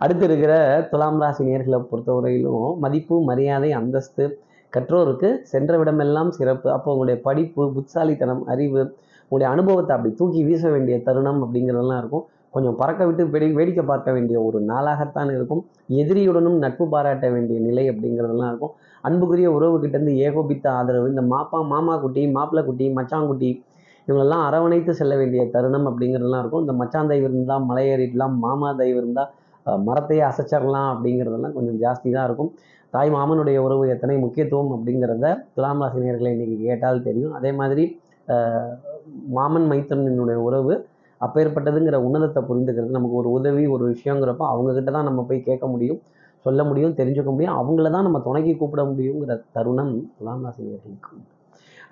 அடுத்து 0.00 0.24
இருக்கிற 0.28 0.52
துலாம் 0.90 1.20
ராசி 1.22 1.42
நேர்களை 1.48 1.78
பொறுத்தவரையிலும் 1.90 2.66
மதிப்பு 2.84 3.16
மரியாதை 3.30 3.70
அந்தஸ்து 3.72 4.24
கற்றோருக்கு 4.72 5.28
சென்ற 5.52 5.72
விடமெல்லாம் 5.80 6.30
சிறப்பு. 6.38 6.68
அப்போ 6.70 6.88
உங்களுடைய 6.92 7.18
படிப்பு 7.26 7.62
புத்தாலித்தனம் 7.76 8.42
அறிவு 8.52 8.80
உங்களுடைய 9.30 9.48
அனுபவத்தை 9.54 9.92
அப்படி 9.96 10.10
தூக்கி 10.14 10.40
வீச 10.44 10.64
வேண்டிய 10.70 10.96
தருணம் 11.06 11.40
அப்படிங்கிறதெல்லாம் 11.44 12.00
இருக்கும். 12.02 12.24
கொஞ்சம் 12.50 12.76
பறக்க 12.76 13.02
விட்டு 13.06 13.22
வெடி 13.28 13.48
வேடிக்கை 13.52 13.82
பார்க்க 13.84 14.12
வேண்டிய 14.12 14.36
ஒரு 14.42 14.58
நாளாகத்தான் 14.68 15.30
இருக்கும். 15.36 15.62
எதிரியுடனும் 16.00 16.58
நட்பு 16.64 16.84
பாராட்ட 16.88 17.26
வேண்டிய 17.30 17.58
நிலை 17.60 17.84
அப்படிங்கிறதெல்லாம் 17.90 18.50
இருக்கும். 18.52 18.72
அன்புக்குரிய 19.04 19.48
உறவுகிட்டேருந்து 19.56 20.14
ஏகோபித்த 20.26 20.66
ஆதரவு. 20.72 21.08
இந்த 21.08 21.24
மாப்பா 21.34 21.60
மாமா 21.72 21.96
குட்டி 21.96 22.22
மாப்பிள்ளை 22.36 22.62
குட்டி 22.66 22.86
மச்சாங்குட்டி 22.96 23.50
இவங்களெல்லாம் 24.08 24.44
அரவணைத்து 24.48 24.92
செல்ல 25.00 25.14
வேண்டிய 25.20 25.42
தருணம் 25.54 25.86
அப்படிங்கிறதெல்லாம் 25.90 26.42
இருக்கும். 26.44 26.62
இந்த 26.64 26.74
மச்சான் 26.80 27.10
தெய்வம் 27.12 27.34
இருந்தால் 27.36 27.64
மலையேறிடலாம் 27.70 28.36
மாமா 28.44 28.68
தெய்வம் 28.82 29.02
இருந்தால் 29.02 29.30
மரத்தையே 29.88 30.22
அசைச்சிடலாம் 30.30 30.90
அப்படிங்கிறதெல்லாம் 30.92 31.54
கொஞ்சம் 31.56 31.78
ஜாஸ்தி 31.84 32.08
தான் 32.16 32.26
இருக்கும். 32.28 32.50
தாய் 32.94 33.10
மாமனுடைய 33.14 33.58
உறவு 33.66 33.82
எத்தனை 33.94 34.14
முக்கியத்துவம் 34.24 34.70
அப்படிங்கிறத 34.76 35.32
துலாம் 35.56 35.82
ராசினியர்களை 35.84 36.30
இன்றைக்கி 36.36 36.56
கேட்டால் 36.68 37.06
தெரியும். 37.08 37.34
அதே 37.38 37.50
மாதிரி 37.60 37.84
மாமன் 39.36 39.66
மைத்தனுடைய 39.72 40.38
உறவு 40.48 40.74
அப்பேற்பட்டதுங்கிற 41.20 41.96
உன்னதத்தை 42.06 42.40
புரிந்துக்கிறது. 42.48 42.96
நமக்கு 42.96 43.16
ஒரு 43.20 43.28
உதவி 43.38 43.64
ஒரு 43.74 43.84
விஷயங்கிறப்ப 43.92 44.44
அவங்கக்கிட்ட 44.52 44.90
தான் 44.96 45.08
நம்ம 45.10 45.22
போய் 45.30 45.46
கேட்க 45.48 45.66
முடியும் 45.74 46.00
சொல்ல 46.46 46.62
முடியும் 46.68 46.94
தெரிஞ்சுக்க 47.00 47.30
முடியும். 47.36 47.56
அவங்கள 47.60 47.90
தான் 47.96 48.06
நம்ம 48.08 48.20
துணைக்கி 48.26 48.52
கூப்பிட 48.60 48.84
முடியுங்கிற 48.90 49.34
தருணம் 49.56 49.94
துலாம் 50.18 50.44
ராசினியர்களுக்கு 50.46 51.12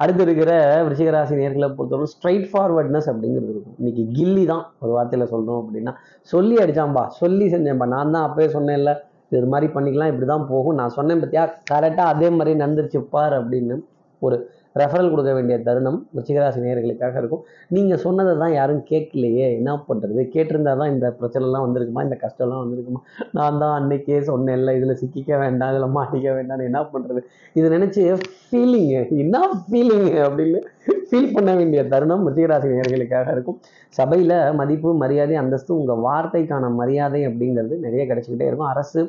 அடுத்து 0.02 0.22
இருக்கிற 0.26 0.50
விருச்சிகராசி 0.86 1.34
நேர்களை 1.40 1.68
பொறுத்தவரை 1.76 2.08
ஸ்ட்ரைட் 2.14 2.46
ஃபார்வர்ட்னஸ் 2.50 3.08
அப்படிங்கிறது 3.12 3.52
இருக்கும். 3.54 3.76
இன்னைக்கு 3.80 4.02
கில்லி 4.16 4.44
தான் 4.52 4.64
ஒரு 4.82 4.92
வார்த்தையில் 4.96 5.30
சொல்கிறோம் 5.34 5.60
அப்படின்னா. 5.62 5.92
சொல்லி 6.32 6.56
அடிச்சான்பா 6.64 7.04
சொல்லி 7.22 7.46
செஞ்சேன்ப்பா 7.54 7.86
நான் 7.94 8.14
தான் 8.16 8.26
அப்பவே 8.28 8.48
சொன்னேன்ல 8.56 8.92
இது 9.34 9.46
மாதிரி 9.52 9.68
பண்ணிக்கலாம் 9.76 10.10
இப்படி 10.12 10.26
தான் 10.32 10.46
போகும். 10.52 10.76
நான் 10.80 10.94
சொன்னேன் 10.98 11.20
பார்த்தியா 11.22 11.44
கரெக்டாக 11.70 12.12
அதே 12.14 12.28
மாதிரி 12.38 12.52
நடந்துருச்சு 12.62 13.00
பார் 13.14 13.36
அப்படின்னு 13.40 13.76
ஒரு 14.22 14.36
ரெஃபரல் 14.80 15.10
கொடுக்க 15.12 15.30
வேண்டிய 15.36 15.56
தருணம் 15.66 15.98
ரிச்சிகராசி 16.16 16.60
நேயர்களுக்காக 16.64 17.16
இருக்கும். 17.22 17.42
நீங்கள் 17.74 18.00
சொன்னதை 18.04 18.32
தான் 18.42 18.54
யாரும் 18.58 18.82
கேட்கலையே 18.90 19.46
என்ன 19.58 19.72
பண்ணுறது 19.88 20.22
கேட்டிருந்தா 20.34 20.72
தான் 20.80 20.92
இந்த 20.94 21.06
பிரச்சனைலாம் 21.20 21.64
வந்திருக்குமா? 21.66 22.04
இந்த 22.08 22.18
கஷ்டம்லாம் 22.24 22.62
வந்திருக்குமா? 22.64 23.00
நான் 23.38 23.60
தான் 23.62 23.74
அன்னைக்கே 23.78 24.20
சொன்னேன்ல 24.30 24.74
இதில் 24.78 24.98
சிக்கிக்க 25.02 25.38
வேண்டாம் 25.44 25.72
இதில் 25.74 25.94
மாட்டிக்க 25.98 26.34
வேண்டாம்னு 26.38 26.68
என்ன 26.70 26.82
பண்ணுறது 26.94 27.22
இதை 27.58 27.70
நினச்சி 27.76 28.02
ஃபீலிங்கு 28.48 29.02
என்ன 29.24 29.36
ஃபீலிங்கு 29.66 30.16
அப்படின்னு 30.26 30.60
ஃபீல் 31.10 31.32
பண்ண 31.36 31.50
வேண்டிய 31.58 31.80
தருணம் 31.92 32.24
ரிச்சிகராசி 32.28 32.68
நேர்களுக்காக 32.78 33.30
இருக்கும். 33.36 33.58
சபையில் 33.98 34.36
மதிப்பு 34.60 34.90
மரியாதை 35.02 35.36
அந்தஸ்து 35.42 35.72
உங்கள் 35.80 36.02
வார்த்தைக்கான 36.08 36.70
மரியாதை 36.80 37.20
அப்படிங்கிறது 37.28 37.76
நிறைய 37.86 38.02
கிடைச்சிக்கிட்டே 38.10 38.48
இருக்கும். 38.50 38.72
அரசு 38.74 39.00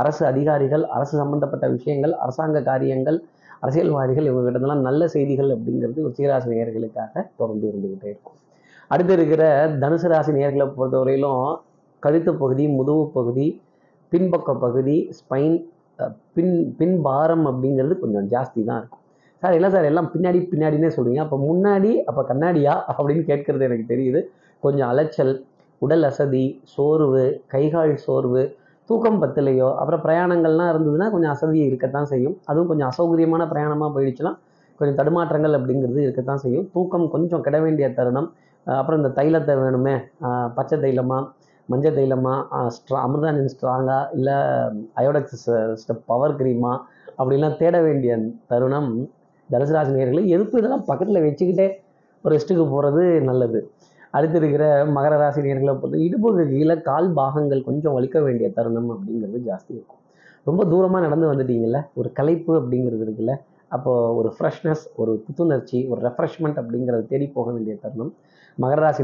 அரசு 0.00 0.22
அதிகாரிகள் 0.30 0.84
அரசு 0.96 1.14
சம்பந்தப்பட்ட 1.20 1.66
விஷயங்கள் 1.76 2.12
அரசாங்க 2.24 2.58
காரியங்கள் 2.68 3.18
அரசியல்வாதிகள் 3.60 4.28
இவங்ககிட்டலாம் 4.30 4.84
நல்ல 4.88 5.08
செய்திகள் 5.14 5.50
அப்படிங்கிறது 5.54 6.04
ருச்சிகராசி 6.06 6.48
நேர்களுக்காக 6.52 7.24
தொடர்ந்து 7.36 7.66
இருந்துக்கிட்டே 7.70 8.08
இருக்கும். 8.12 8.36
அடுத்து 8.88 9.12
இருக்கிற 9.12 9.42
தனுசு 9.82 10.08
ராசி 10.12 10.32
நேர்களை 10.32 10.66
பொறுத்தவரையிலும் 10.76 11.42
கழுத்து 12.02 12.32
பகுதி 12.34 12.64
முதுகு 12.68 13.04
பகுதி 13.16 13.46
பின்பக்க 14.12 14.54
பகுதி 14.64 14.96
ஸ்பைன் 15.18 15.56
பின் 16.34 16.54
பின்பாரம் 16.78 17.44
அப்படிங்கிறது 17.50 17.94
கொஞ்சம் 17.98 18.26
ஜாஸ்தி 18.34 18.60
தான் 18.68 18.78
இருக்கும். 18.80 19.02
சார் 19.42 19.54
இல்லை 19.56 19.68
சார் 19.70 19.88
எல்லாம் 19.90 20.10
பின்னாடி 20.14 20.38
பின்னாடினே 20.52 20.90
சொல்றீங்க? 20.96 21.22
அப்போ 21.26 21.36
முன்னாடி 21.48 21.90
அப்போ 22.10 22.22
கண்ணாடியா 22.30 22.74
அப்படின்னு 22.96 23.24
கேட்கறது 23.30 23.66
எனக்கு 23.68 23.86
தெரியுது. 23.92 24.20
கொஞ்சம் 24.60 24.88
அலைச்சல் 24.88 25.34
உடல் 25.78 26.02
அசதி 26.02 26.44
சோர்வு 26.74 27.24
கைகால் 27.46 27.94
சோர்வு 27.96 28.42
தூக்கம் 28.88 29.20
பத்தலையோ 29.22 29.68
அப்புறம் 29.80 30.02
பிரயாணங்கள்லாம் 30.04 30.70
இருந்ததுன்னா 30.72 31.06
கொஞ்சம் 31.14 31.32
அசதி 31.34 31.58
இருக்கத்தான் 31.68 32.08
செய்யும். 32.12 32.36
அதுவும் 32.50 32.70
கொஞ்சம் 32.70 32.90
அசௌகரியமான 32.90 33.42
பிரயாணமாக 33.52 33.90
போயிடுச்சுன்னா 33.96 34.32
கொஞ்சம் 34.80 34.98
தடுமாற்றங்கள் 35.00 35.56
அப்படிங்கிறது 35.58 36.00
இருக்கத்தான் 36.06 36.42
செய்யும். 36.44 36.66
தூக்கம் 36.74 37.06
கொஞ்சம் 37.14 37.42
கெட 37.46 37.56
வேண்டிய 37.64 37.88
தருணம். 37.98 38.28
அப்புறம் 38.66 39.00
இந்த 39.00 39.10
தைலத்தை 39.18 39.54
வேணுமே 39.62 39.94
பச்சை 40.56 40.78
தைலமா 40.84 41.18
மஞ்சள் 41.68 41.96
தைலமா 41.98 42.34
ஸ்ட்ரா 42.74 42.98
அமிர்தாஞ்சன் 43.06 43.50
ஸ்ட்ராங்கா 43.54 43.96
இல்லை 44.16 44.36
அயோடெக்ஸ் 45.00 45.48
ஸ்டெப் 45.80 46.06
பவர் 46.10 46.36
கிரீமா 46.38 46.72
அப்படிலாம் 47.18 47.58
தேட 47.60 47.76
வேண்டிய 47.86 48.12
தருணம் 48.52 48.90
தனுசு 49.50 49.72
நேர்களை 49.74 49.92
நேயர்களே 49.96 50.24
எதுக்கு 50.36 50.60
இதெல்லாம் 50.60 50.86
பக்கத்தில் 50.88 51.24
வச்சுக்கிட்டே 51.26 51.66
ஒரு 52.24 52.32
ரெஸ்ட்டுக்கு 52.34 52.64
போகிறது 52.72 53.02
நல்லது. 53.28 53.60
அடுத்திருக்கிற 54.16 54.64
மகர 54.96 55.14
ராசி 55.18 55.40
நேர்களை 55.40 55.74
பொறுத்து 55.80 56.04
இடுப்புக்கு 56.06 56.44
கீழே 56.48 56.76
கால் 56.80 57.08
பாகங்கள் 57.12 57.66
கொஞ்சம் 57.68 57.96
வலிக்க 57.98 58.22
வேண்டிய 58.22 58.48
தருணம் 58.50 58.90
அப்படிங்கிறது 58.94 59.38
ஜாஸ்தி 59.50 59.72
இருக்கும். 59.76 60.00
ரொம்ப 60.44 60.64
தூரமாக 60.64 61.02
நடந்து 61.06 61.30
வந்துட்டீங்கல்ல 61.32 61.80
ஒரு 61.94 62.10
களைப்பு 62.12 62.52
அப்படிங்கிறது 62.60 63.04
இருக்குல்ல 63.06 63.34
அப்போ 63.68 63.92
ஒரு 64.14 64.28
ஃப்ரெஷ்னஸ் 64.36 64.84
ஒரு 64.96 65.12
புத்துணர்ச்சி 65.26 65.78
ஒரு 65.86 66.00
ரெஃப்ரெஷ்மெண்ட் 66.08 66.58
அப்படிங்கிறத 66.60 67.06
தேடி 67.06 67.26
போக 67.26 67.48
வேண்டிய 67.52 67.76
தருணம். 67.82 68.12
மகர 68.58 68.78
ராசி 68.84 69.02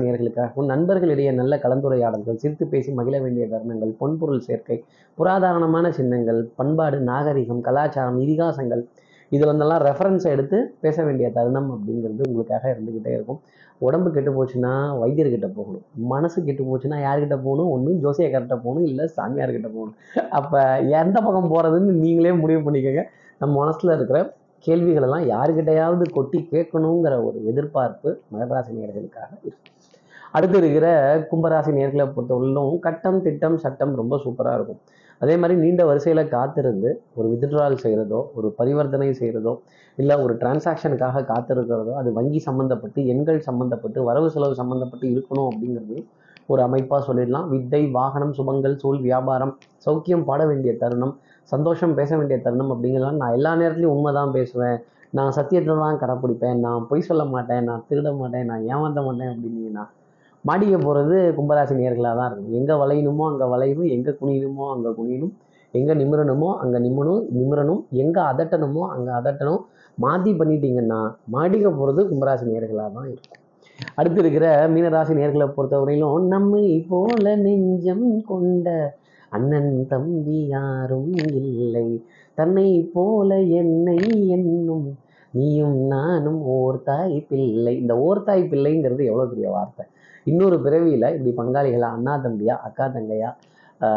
உன் 0.54 0.70
நண்பர்களிடையே 0.70 1.32
நல்ல 1.32 1.56
கலந்துரையாடல்கள் 1.64 2.40
சிரித்து 2.42 2.66
பேசி 2.66 2.92
மகிழ 2.92 3.20
வேண்டிய 3.20 3.46
தருணங்கள் 3.46 3.92
பொன்பொருள் 4.00 4.46
சேர்க்கை 4.48 4.76
புராதாரணமான 5.18 5.90
சின்னங்கள் 5.90 6.40
பண்பாடு 6.56 6.98
நாகரிகம் 7.00 7.60
கலாச்சாரம் 7.60 8.18
இதிகாசங்கள் 8.20 8.82
இதில் 9.34 9.50
வந்தெல்லாம் 9.50 9.82
ரெஃபரன்ஸை 9.88 10.30
எடுத்து 10.36 10.58
பேச 10.84 10.96
வேண்டிய 11.06 11.28
தருணம் 11.36 11.68
அப்படிங்கிறது 11.74 12.22
உங்களுக்காக 12.28 12.64
இருந்துக்கிட்டே 12.74 13.12
இருக்கும். 13.16 13.40
உடம்பு 13.86 14.08
கெட்டு 14.16 14.30
போச்சுன்னா 14.36 14.72
வைத்தியர்கிட்ட 15.02 15.48
போகணும். 15.58 15.84
மனசு 16.12 16.38
கெட்டு 16.48 16.64
போச்சுன்னா 16.68 16.98
யார்கிட்ட 17.06 17.36
போகணும்? 17.46 17.70
ஒன்று 17.74 17.98
ஜோசியக்கார்கிட்ட 18.04 18.56
போகணும் 18.66 18.86
இல்லை 18.90 19.04
சாமியார்கிட்ட 19.16 19.68
போகணும். 19.76 19.96
அப்போ 20.38 20.60
எந்த 21.00 21.16
பக்கம் 21.26 21.50
போகிறதுன்னு 21.54 21.92
நீங்களே 22.04 22.32
முடிவு 22.42 22.62
பண்ணிக்கோங்க. 22.66 23.04
நம்ம 23.42 23.52
மனசில் 23.62 23.96
இருக்கிற 23.98 24.18
கேள்விகளெல்லாம் 24.66 25.24
யாருக்கிட்டையாவது 25.32 26.04
கொட்டி 26.18 26.38
கேட்கணுங்கிற 26.52 27.14
ஒரு 27.28 27.38
எதிர்பார்ப்பு 27.50 28.10
மகராசி 28.34 28.70
நேயர்களுக்காக 28.76 29.30
இருக்கு 29.46 29.72
அடுத்து 30.36 30.56
இருக்கிற 30.62 30.88
கும்பராசி 31.30 31.72
நேர்களை 31.78 32.04
பொறுத்தவரையிலும் 32.14 32.72
கட்டம் 32.86 33.18
திட்டம் 33.26 33.58
சட்டம் 33.64 33.92
ரொம்ப 34.00 34.14
சூப்பராக 34.24 34.58
இருக்கும். 34.58 34.80
அதே 35.22 35.34
மாதிரி 35.40 35.54
நீண்ட 35.62 35.82
வரிசையில் 35.90 36.30
காத்திருந்து 36.34 36.88
ஒரு 37.18 37.26
வித்ட்ரால் 37.32 37.82
செய்கிறதோ 37.84 38.20
ஒரு 38.38 38.48
பரிவர்த்தனை 38.58 39.08
செய்கிறதோ 39.20 39.52
இல்லை 39.98 40.14
ஒரு 40.24 40.32
டிரான்சாக்ஷனுக்காக 40.40 41.22
காத்திருக்கிறதோ 41.30 41.92
அது 42.00 42.10
வங்கி 42.18 42.40
சம்மந்தப்பட்டு 42.48 43.00
எண்கள் 43.12 43.40
சம்மந்தப்பட்டு 43.48 43.98
வரவு 44.08 44.28
செலவு 44.34 44.54
சம்மந்தப்பட்டு 44.60 45.06
இருக்கணும் 45.14 45.48
அப்படிங்கிறது 45.50 45.98
ஒரு 46.52 46.60
அமைப்பாக 46.66 47.00
சொல்லிடலாம். 47.08 47.46
வித்தை 47.52 47.82
வாகனம் 47.98 48.34
சுபங்கள் 48.38 48.74
சூழ் 48.82 48.98
வியாபாரம் 49.08 49.52
சௌக்கியம் 49.86 50.26
பாட 50.28 50.42
வேண்டிய 50.50 50.72
தருணம் 50.82 51.14
சந்தோஷம் 51.52 51.94
பேச 51.98 52.10
வேண்டிய 52.18 52.38
தருணம் 52.46 52.72
அப்படிங்கிறலாம் 52.74 53.20
நான் 53.22 53.34
எல்லா 53.38 53.52
நேரத்துலையும் 53.60 53.94
உண்மை 53.96 54.12
தான் 54.18 54.34
பேசுவேன். 54.36 54.78
நான் 55.18 55.34
சத்தியத்தை 55.38 55.74
தான் 55.84 56.00
கடைப்பிடிப்பேன். 56.02 56.58
நான் 56.66 56.86
பொய் 56.90 57.08
சொல்ல 57.08 57.24
மாட்டேன். 57.34 57.66
நான் 57.68 57.84
திருட 57.90 58.10
மாட்டேன். 58.22 58.48
நான் 58.50 58.64
ஏமாற்ற 58.72 59.02
மாட்டேன் 59.08 59.30
அப்படின்னீங்கன்னா 59.32 59.84
மாடிக்க 60.48 60.76
போகிறது 60.86 61.16
கும்பராசி 61.36 61.74
நேர்களாக 61.80 62.14
தான் 62.20 62.28
இருக்கும். 62.30 62.54
எங்கே 62.58 62.74
வளையணுமோ 62.82 63.24
அங்கே 63.30 63.46
வளையணும் 63.52 63.92
எங்கே 63.96 64.12
குனியணுமோ 64.20 64.66
அங்கே 64.74 64.90
குனியணும் 64.98 65.34
எங்கே 65.78 65.94
நிமிரணுமோ 66.00 66.48
அங்கே 66.62 66.78
நிம்மணும் 66.86 67.22
நிமிரணும் 67.36 67.80
எங்கே 68.02 68.20
அதட்டணுமோ 68.32 68.82
அங்கே 68.96 69.12
அதட்டணும். 69.20 69.62
மாற்றி 70.04 70.30
பண்ணிட்டீங்கன்னா 70.40 71.00
மாடிக்க 71.34 71.66
போகிறது 71.78 72.02
கும்பராசி 72.10 72.44
நேர்களாக 72.50 72.90
தான் 72.96 73.08
இருக்கும். 73.12 73.40
அடுத்து 73.98 74.20
இருக்கிற 74.22 74.46
மீனராசி 74.74 75.12
நேர்களை 75.20 75.46
பொறுத்தவரையிலும் 75.56 76.26
நம்மை 76.34 76.66
போல 76.90 77.24
நெஞ்சம் 77.44 78.04
கொண்ட 78.30 78.68
அண்ணன் 79.36 79.72
தம்பி 79.92 80.38
யாரும் 80.54 81.14
இல்லை. 81.40 81.88
தன்னை 82.38 82.68
போல 82.94 83.30
என்னை 83.60 83.96
என் 84.34 84.48
நீயும் 85.38 85.76
நானும் 85.92 86.40
ஓர் 86.56 86.78
தாய் 86.88 87.16
பிள்ளை. 87.30 87.72
இந்த 87.82 87.94
ஓர் 88.06 88.20
தாய் 88.28 88.42
பிள்ளைங்கிறது 88.52 89.02
எவ்வளோ 89.10 89.26
பெரிய 89.32 89.48
வார்த்தை? 89.56 89.84
இன்னொரு 90.30 90.56
பிறவியில் 90.66 91.08
இப்படி 91.14 91.32
பங்காளிகளா 91.40 91.88
அண்ணா 91.96 92.14
தம்பியா 92.26 92.54
அக்கா 92.68 92.86
தங்கையா 92.96 93.30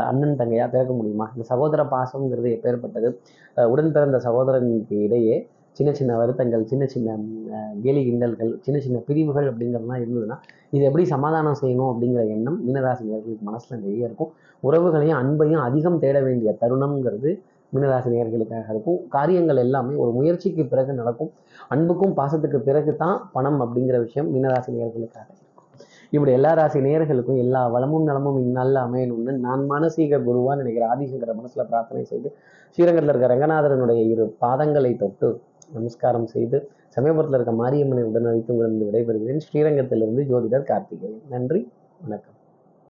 அண்ணன் 0.10 0.40
தங்கையா 0.40 0.66
பிறக்க 0.72 0.92
முடியுமா? 1.00 1.26
இந்த 1.34 1.44
சகோதர 1.52 1.82
பாசம்ங்கிறது 1.94 2.50
எப்பேற்பட்டது? 2.56 3.10
உடன் 3.74 3.94
பிறந்த 3.96 4.18
சகோதரனுக்கு 4.28 4.96
இடையே 5.08 5.36
சின்ன 5.78 5.90
சின்ன 5.98 6.12
வருத்தங்கள் 6.20 6.64
சின்ன 6.70 6.84
சின்ன 6.94 7.16
கேலி 7.84 8.02
கிண்டல்கள் 8.08 8.52
சின்ன 8.66 8.78
சின்ன 8.86 8.98
பிரிவுகள் 9.08 9.48
அப்படிங்கிறதுலாம் 9.50 10.02
இருந்ததுன்னா 10.04 10.38
இது 10.76 10.82
எப்படி 10.88 11.04
சமாதானம் 11.12 11.60
செய்யணும் 11.62 11.90
அப்படிங்கிற 11.92 12.22
எண்ணம் 12.36 12.58
மீனராசி 12.68 13.04
நேர்களுக்கு 13.10 13.46
மனசில் 13.50 13.82
நிறைய 13.84 14.08
இருக்கும். 14.10 14.32
உறவுகளையும் 14.64 15.20
அன்பையும் 15.22 15.64
அதிகம் 15.68 16.00
தேட 16.04 16.18
வேண்டிய 16.28 16.52
தருணம்ங்கிறது 16.62 17.32
மீனராசி 17.74 18.10
நேர்களுக்காக 18.14 18.68
இருக்கும். 18.74 19.00
காரியங்கள் 19.08 19.64
எல்லாமே 19.66 19.96
ஒரு 20.04 20.12
முயற்சிக்கு 20.12 20.66
பிறகு 20.66 20.94
நடக்கும். 20.94 21.32
அன்புக்கும் 21.68 22.16
பாசத்துக்கு 22.20 22.60
பிறகு 22.70 22.96
தான் 22.96 23.18
பணம் 23.36 23.60
அப்படிங்கிற 23.66 24.00
விஷயம் 24.06 24.30
மீனராசி 24.36 24.72
நேர்களுக்காக 24.78 25.28
இருக்கும். 25.28 25.44
இப்படி 26.12 26.32
எல்லா 26.32 26.52
ராசி 26.54 26.80
நேயர்களுக்கும் 26.80 27.40
எல்லா 27.44 27.62
வளமும் 27.68 28.06
நலமும் 28.10 28.38
இந்நாளில் 28.44 28.80
அமையணும்னு 28.84 29.34
நான் 29.46 29.64
மானசீக 29.72 30.20
குருவா 30.28 30.54
நினைக்கிற 30.56 30.86
ஆதிசங்கர 30.94 31.34
மனசில் 31.34 31.68
பிரார்த்தனை 31.72 32.04
செய்து 32.04 32.30
ஸ்ரீரங்கத்தில் 32.78 33.14
இருக்க 33.14 33.34
ரங்கநாதரனுடைய 33.34 34.02
இரு 34.14 34.26
பாதங்களை 34.46 34.94
தொட்டு 35.04 35.30
நமஸ்காரம் 35.74 36.30
செய்து 36.36 36.60
சமயபுரத்தில் 36.96 37.40
இருக்க 37.40 37.56
மாரியம்மனை 37.64 38.04
உடன் 38.10 38.32
வைத்து 38.32 38.54
உங்களிருந்து 38.54 38.90
விடைபெறுகிறேன். 38.90 39.44
ஸ்ரீரங்கத்திலிருந்து 39.48 40.24
ஜோதிடர் 40.32 40.70
கார்த்திகேயன். 40.72 41.22
நன்றி 41.30 41.62
வணக்கம். 42.02 42.37